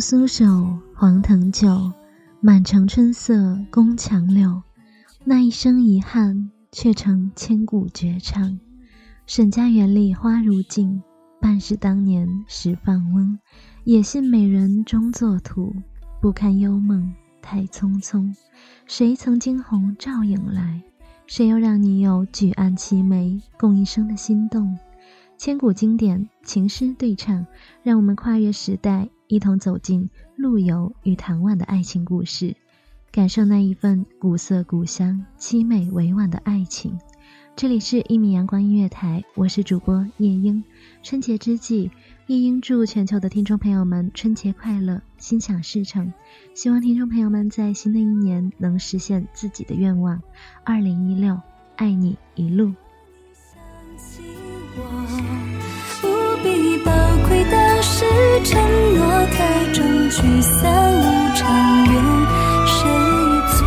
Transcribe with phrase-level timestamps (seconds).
[0.00, 1.92] 红酥手，黄藤酒，
[2.40, 4.62] 满城春色宫墙柳。
[5.24, 8.58] 那一生遗憾，却成千古绝唱。
[9.26, 11.02] 沈家园里花如镜，
[11.38, 13.38] 半是当年时放翁。
[13.84, 15.70] 也信美人终作土，
[16.22, 17.12] 不堪幽梦
[17.42, 18.34] 太匆匆。
[18.86, 20.82] 谁曾惊鸿照影来？
[21.26, 24.78] 谁又让你有举案齐眉，共一生的心动？
[25.36, 27.44] 千古经典情诗对唱，
[27.82, 32.56] 让我们跨越时代，一同走进陆游与唐婉的爱情故事，
[33.12, 36.98] 感受那一份古色古香、凄美委婉的爱情。
[37.54, 40.64] 这里是一米阳光音乐台，我是主播夜莺。
[41.04, 41.92] 春节之际，
[42.26, 46.12] 夜莺祝全球的听众朋友们春节快乐，心想事成。
[46.52, 50.20] 希望听众朋友们在新的一年能实现自己的愿望。
[50.64, 51.40] 二零一六，
[51.76, 52.74] 爱你一路。
[57.50, 58.04] 当时
[58.44, 58.60] 承
[58.94, 60.62] 诺太重，聚散
[61.00, 61.02] 无
[61.34, 61.92] 常，怨
[62.66, 62.88] 谁
[63.56, 63.66] 错？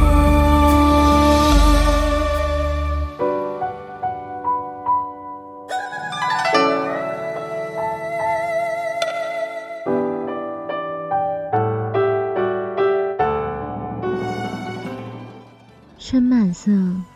[16.00, 16.72] 春满色，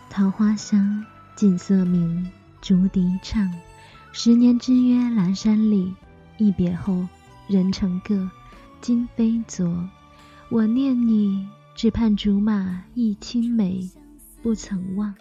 [0.09, 3.51] 桃花香，锦瑟鸣，竹笛唱。
[4.11, 5.94] 十年之约阑珊里，
[6.38, 6.96] 一别后
[7.48, 8.30] 人成各，
[8.80, 9.68] 今非昨。
[10.50, 13.90] 我念你，只盼竹马忆青梅，
[14.44, 15.14] 不曾忘。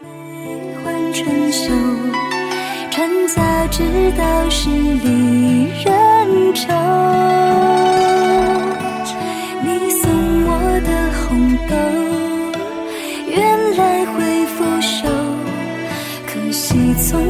[0.00, 1.74] 悲欢春秋，
[2.90, 3.82] 传家之
[4.16, 6.72] 道是离人愁。
[9.64, 10.08] 你送
[10.46, 10.50] 我
[10.86, 11.28] 的红
[11.66, 11.74] 豆，
[13.28, 15.02] 原来会腐朽，
[16.26, 17.20] 可惜从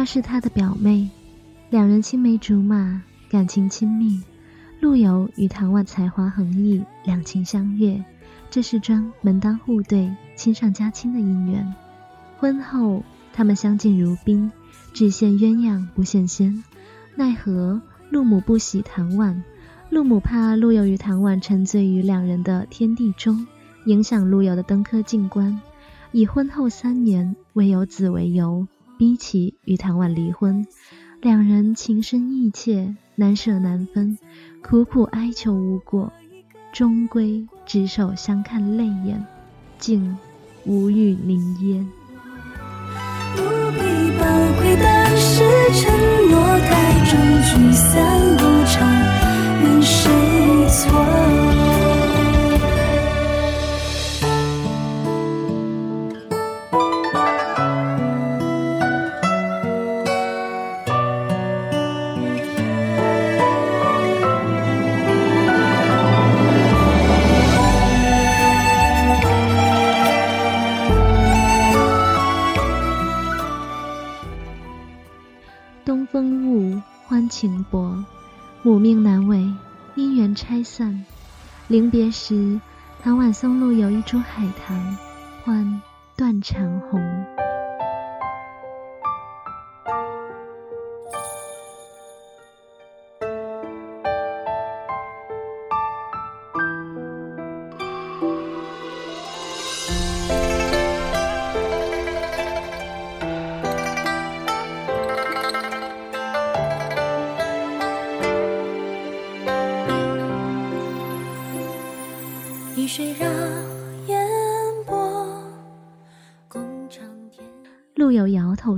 [0.00, 1.10] 她是他的表妹，
[1.68, 4.22] 两人青梅竹马，感情亲密。
[4.80, 8.02] 陆游与唐婉才华横溢，两情相悦，
[8.48, 11.74] 这是桩门当户对、亲上加亲的姻缘。
[12.38, 13.02] 婚后，
[13.34, 14.50] 他们相敬如宾，
[14.94, 16.64] 只羡鸳鸯不羡仙。
[17.14, 19.44] 奈何陆母不喜唐婉，
[19.90, 23.46] 陆母怕陆游与唐婉沉醉于两人的天地中，
[23.84, 25.60] 影响陆游的登科进官，
[26.10, 28.66] 以婚后三年未有子为由，
[29.00, 30.66] 逼其与唐婉离婚。
[31.22, 34.18] 两人情深意切，难舍难分，
[34.62, 36.12] 苦苦哀求无果，
[36.70, 39.24] 终归执手相看泪眼，
[39.78, 40.18] 竟
[40.66, 41.82] 无语凝噎。
[43.36, 43.40] 不
[43.72, 43.80] 必
[44.18, 44.26] 宝
[44.60, 45.44] 贵的是
[45.80, 45.90] 承
[46.28, 48.86] 诺太重，聚散无常，
[49.62, 50.10] 怨谁
[50.68, 51.29] 错？
[77.40, 78.04] 情薄，
[78.62, 79.50] 母命难违，
[79.96, 81.06] 姻缘拆散。
[81.68, 82.60] 临别时，
[83.02, 84.98] 唐婉松路有一株海棠，
[85.42, 85.80] 唤
[86.14, 87.00] 断肠红。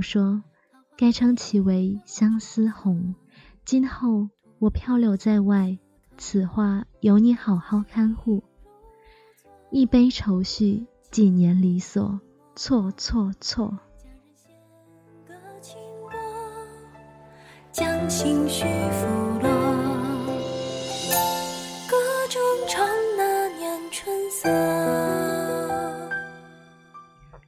[0.03, 0.43] 说
[0.95, 3.15] ：“该称其为相思红。
[3.65, 4.29] 今后
[4.59, 5.79] 我漂流在外，
[6.17, 8.43] 此花由你好好看护。
[9.71, 12.19] 一杯愁绪，几年离索，
[12.55, 13.79] 错错错。”
[17.71, 19.07] 将心绪拂
[19.41, 19.49] 落，
[21.89, 21.97] 歌
[22.29, 22.39] 中
[22.69, 22.85] 唱
[23.17, 24.47] 那年春色。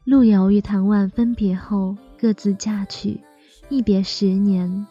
[0.03, 3.21] 陆游与唐婉分别后各自嫁娶，
[3.69, 4.87] 一别十年，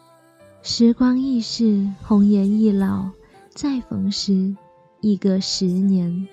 [0.63, 3.09] 时光易逝，红颜易老，
[3.49, 4.55] 再逢时
[5.01, 6.29] 已隔十年。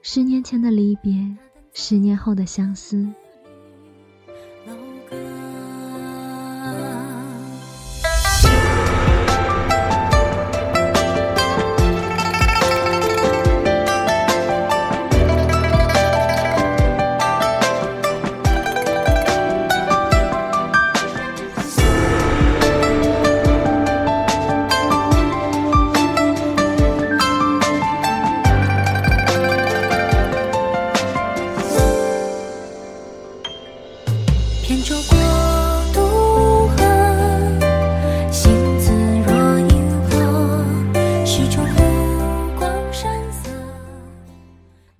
[0.00, 1.36] 十年前的离别，
[1.74, 3.06] 十年后的相思。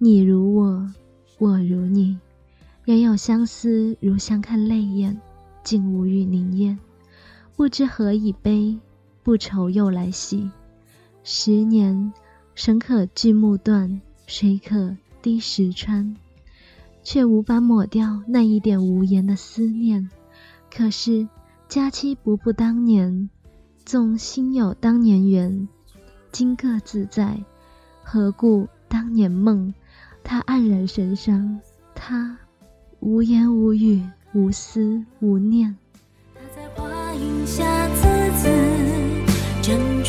[0.02, 0.90] 你如我，
[1.36, 2.18] 我如你，
[2.86, 5.20] 人有相思如相看泪眼，
[5.62, 6.78] 竟无语凝噎。
[7.54, 8.78] 不知何以悲，
[9.22, 10.50] 不愁又来袭。
[11.22, 12.14] 十年，
[12.54, 16.16] 绳可锯木断，水可滴石穿，
[17.02, 20.08] 却无法抹掉那一点无言的思念。
[20.74, 21.28] 可是
[21.68, 23.28] 佳期不复当年，
[23.84, 25.68] 纵心有当年缘，
[26.32, 27.44] 今各自在，
[28.02, 29.74] 何故当年梦？
[30.22, 31.60] 他黯然神伤，
[31.94, 32.36] 他
[33.00, 34.02] 无言无语，
[34.32, 35.76] 无思无念。
[36.34, 38.02] 他在花影下自
[38.42, 39.99] 尊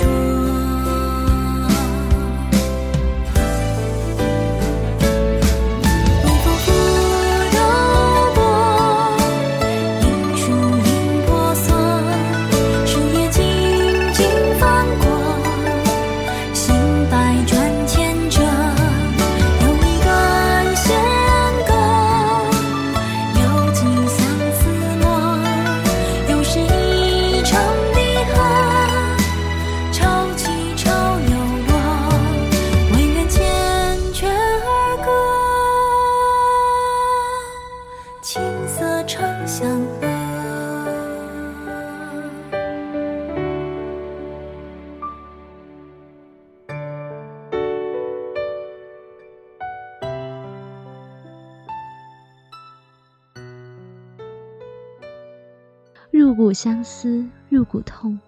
[56.54, 58.20] 相思，入骨痛，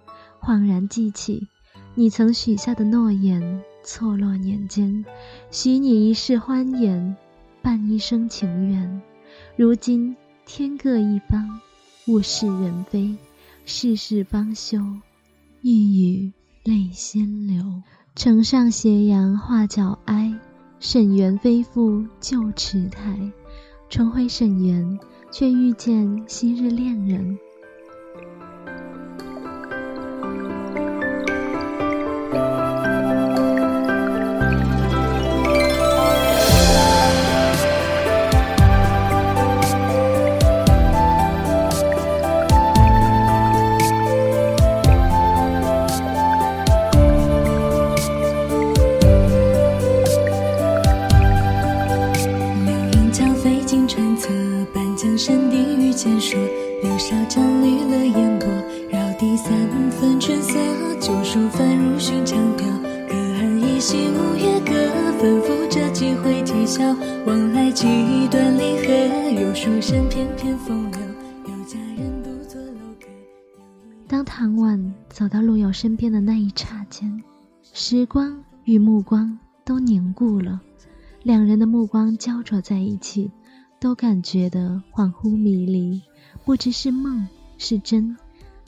[0.41, 1.47] 恍然记起，
[1.95, 5.05] 你曾许下的诺言，错落年间，
[5.51, 7.15] 许你一世欢颜，
[7.61, 9.01] 伴一生情缘。
[9.55, 10.15] 如今
[10.45, 11.59] 天各一方，
[12.07, 13.15] 物是人非，
[13.65, 14.79] 世事方休，
[15.61, 17.81] 一语泪先流。
[18.15, 20.39] 城上斜阳画角哀，
[20.79, 23.31] 沈园非复旧池台。
[23.89, 24.99] 重回沈园，
[25.31, 27.37] 却遇见昔日恋人。
[66.73, 66.81] 笑，
[67.27, 67.85] 往来几
[68.29, 70.99] 段离合，有书生翩翩风流，
[71.45, 73.05] 有佳人独坐楼阁。
[74.07, 77.21] 当唐婉走到陆游身边的那一刹间，
[77.61, 80.59] 时光与目光都凝固了，
[81.21, 83.29] 两人的目光焦灼在一起，
[83.79, 86.01] 都感觉得恍惚迷离，
[86.43, 87.27] 不知是梦
[87.59, 88.17] 是真，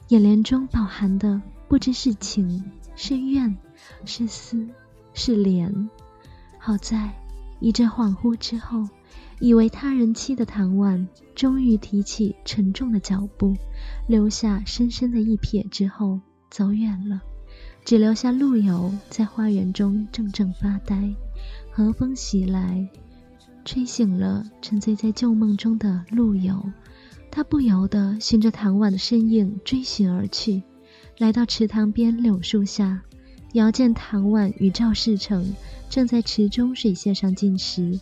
[0.10, 2.64] 眼帘中饱含的不知是情
[2.96, 3.58] 是怨
[4.06, 4.70] 是思
[5.16, 5.90] 是怜。
[6.60, 7.12] 好在
[7.66, 8.88] 一阵恍惚之后。
[9.40, 13.54] 以为他人妻的唐婉，终于提起沉重的脚步，
[14.08, 17.22] 留下深深的一瞥之后走远了，
[17.84, 21.14] 只留下陆游在花园中怔怔发呆。
[21.70, 22.88] 和风袭来，
[23.66, 26.64] 吹醒了沉醉在旧梦中的陆游，
[27.30, 30.64] 他不由得循着唐婉的身影追寻而去，
[31.18, 33.02] 来到池塘边柳树下，
[33.56, 35.56] 遥见唐婉与赵世成
[35.90, 37.98] 正在池中水榭上进食。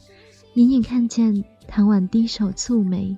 [0.55, 3.15] 隐隐看见唐婉低首蹙眉，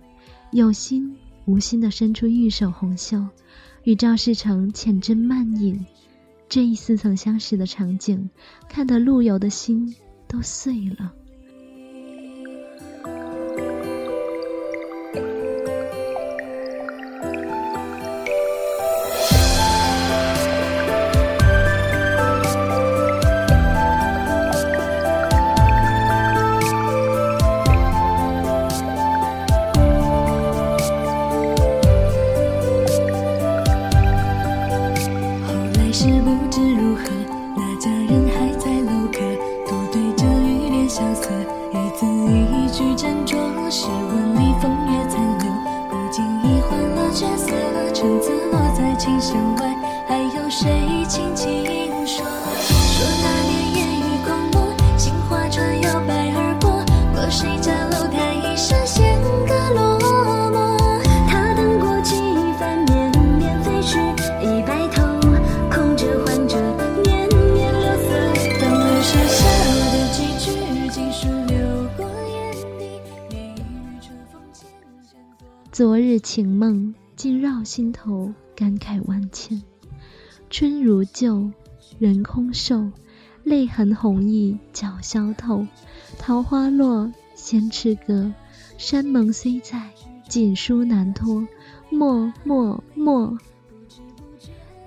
[0.51, 1.15] 有心
[1.45, 3.25] 无心地伸出玉手红袖，
[3.85, 5.85] 与赵世成浅斟慢饮。
[6.49, 8.29] 这一似曾相识的场景，
[8.67, 9.95] 看得陆游的心
[10.27, 11.13] 都碎了。
[42.95, 44.24] 斟酌时温
[75.75, 79.61] 昨日情梦竟绕心头，感慨万千。
[80.49, 81.51] 春如旧，
[81.99, 82.89] 人空瘦，
[83.43, 85.67] 泪痕红浥鲛绡透。
[86.17, 88.31] 桃花落，仙池阁，
[88.77, 89.89] 山盟虽在，
[90.29, 91.45] 锦书难托。
[91.89, 93.37] 莫莫莫。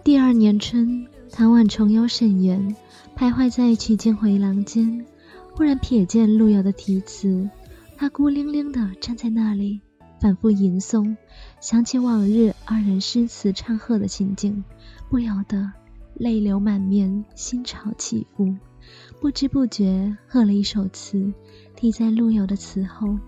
[0.02, 2.75] 第二年春，唐婉重游沈园，
[3.14, 5.04] 徘徊在曲径回廊间，
[5.52, 7.47] 忽然瞥见陆游的题词，
[7.95, 9.83] 他孤零零地站在那里。
[10.20, 11.16] 反复吟诵，
[11.60, 14.64] 想起往日二人诗词唱和的情景，
[15.08, 15.72] 不由得
[16.14, 18.56] 泪流满面，心潮起伏。
[19.20, 21.32] 不知不觉和了一首词，
[21.76, 23.18] 题在陆游的词后。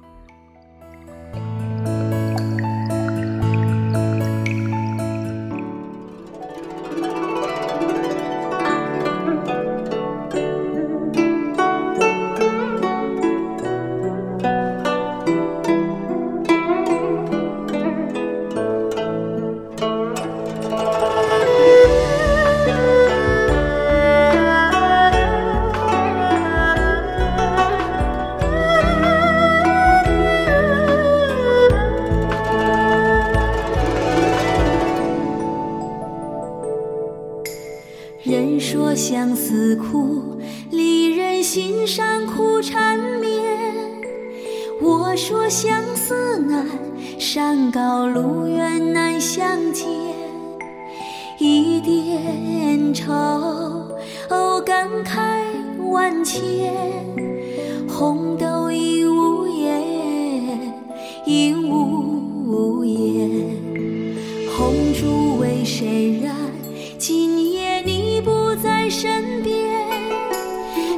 [56.24, 56.42] 千
[57.88, 60.74] 红豆映无言，
[61.26, 63.30] 映无言，
[64.56, 66.34] 红烛为谁燃？
[66.98, 69.86] 今夜你不在身边，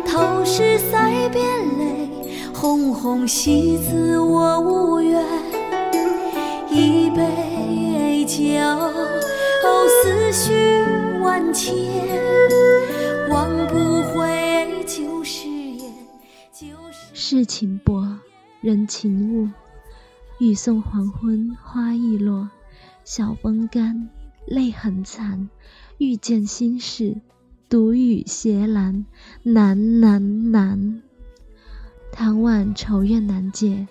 [0.07, 1.45] 头饰腮边
[1.79, 2.09] 泪，
[2.52, 4.91] 红红喜字我无。
[17.35, 18.19] 世情薄，
[18.61, 19.49] 人情误，
[20.39, 22.51] 雨送黄昏花易落，
[23.05, 24.11] 晓风干，
[24.47, 25.49] 泪痕残。
[25.97, 27.23] 欲见心事，
[27.71, 29.07] 独语斜阑，
[29.45, 31.03] 难难难。
[32.12, 33.89] 唐婉愁怨难解，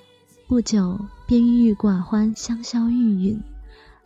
[0.47, 3.39] 不久便郁郁寡欢，香消玉殒。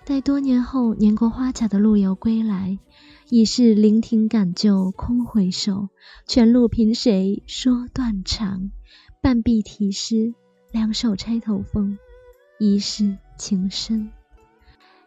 [0.06, 2.80] 待多年后年过花甲的陆游归来，
[3.30, 5.90] 已是临亭赶旧空回首，
[6.26, 8.72] 全路凭谁说断肠？
[9.26, 10.36] 半壁题诗，
[10.70, 11.98] 两首钗头凤，
[12.60, 14.12] 一世情深。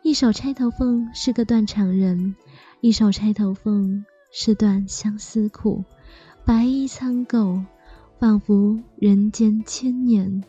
[0.02, 2.34] 一首《钗头凤》是个断肠人，
[2.80, 3.84] 一首《钗头凤》
[4.32, 5.84] 是段相思苦。
[6.44, 7.62] 白衣苍狗，
[8.18, 10.42] 仿佛人间千年。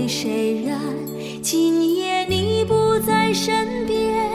[0.00, 0.80] 为谁燃？
[1.42, 4.30] 今夜你不在身边。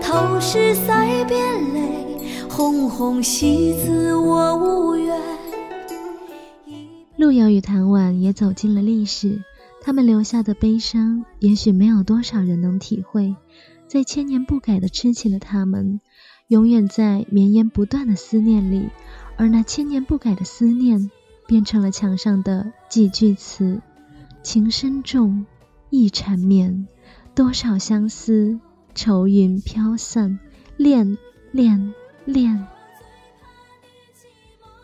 [0.00, 5.20] 头是腮边泪，红红喜字我无缘。
[7.16, 9.42] 路遥与唐婉也走进了历史，
[9.82, 13.34] 他们留下的悲伤，也许没有多少人能体会。
[13.88, 16.00] 在千年不改的痴情的他们，
[16.46, 18.88] 永远在绵延不断的思念里，
[19.36, 21.10] 而那千年不改的思念。
[21.46, 23.82] 变成了墙上的几句词，
[24.44, 25.46] 情深重，
[25.88, 26.86] 意缠绵，
[27.34, 28.60] 多少相思，
[28.94, 30.38] 愁云飘散，
[30.76, 31.16] 恋
[31.50, 31.94] 恋
[32.26, 32.66] 恋。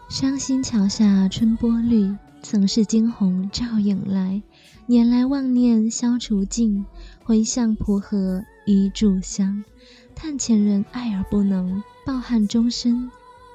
[0.09, 4.43] 伤心桥下春波绿，曾是惊鸿照影来。
[4.87, 6.87] 年来妄念消除尽，
[7.23, 9.63] 回向蒲河一炷香。
[10.15, 13.11] 叹前人爱而不能，抱憾终身。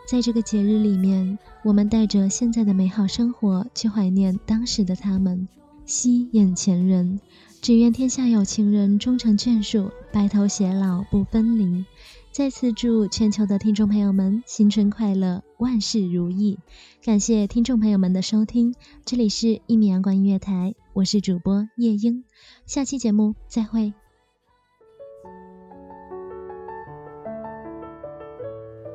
[0.08, 5.48] 在这个节日里面，我们带着现在的美好生活去怀念当时的他们，
[5.86, 7.20] 惜眼前人。
[7.62, 11.84] 只愿天下有情人终成眷属，白头偕老不分离。
[12.32, 16.60] 再次祝全球的听众朋友们新春快乐，万事如意。
[17.04, 22.24] 感谢听众朋友们的收听，这里是《一米阳光音乐台》，我是主播夜莺，
[22.68, 23.94] 下期节目再会。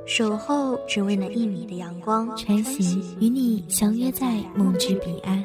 [0.06, 5.44] 守候只为那一米的阳光，穿行与你相约在梦之彼岸。